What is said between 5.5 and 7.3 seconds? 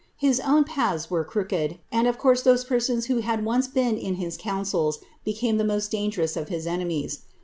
the most dangerous of his enemies.